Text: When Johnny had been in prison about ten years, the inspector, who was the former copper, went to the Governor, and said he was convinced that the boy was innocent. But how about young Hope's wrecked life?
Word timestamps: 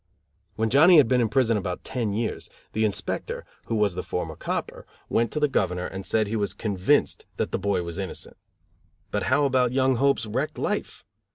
When 0.55 0.71
Johnny 0.71 0.97
had 0.97 1.07
been 1.07 1.21
in 1.21 1.29
prison 1.29 1.57
about 1.57 1.83
ten 1.83 2.11
years, 2.11 2.49
the 2.73 2.85
inspector, 2.85 3.45
who 3.65 3.75
was 3.75 3.93
the 3.93 4.01
former 4.01 4.35
copper, 4.35 4.87
went 5.09 5.31
to 5.33 5.39
the 5.39 5.47
Governor, 5.47 5.85
and 5.85 6.07
said 6.07 6.25
he 6.25 6.35
was 6.35 6.55
convinced 6.55 7.27
that 7.37 7.51
the 7.51 7.59
boy 7.59 7.83
was 7.83 7.99
innocent. 7.99 8.37
But 9.11 9.21
how 9.29 9.45
about 9.45 9.73
young 9.73 9.97
Hope's 9.97 10.25
wrecked 10.25 10.57
life? 10.57 11.05